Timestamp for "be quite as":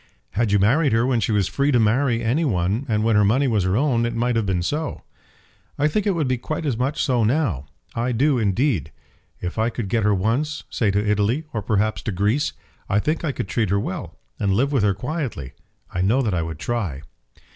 6.27-6.75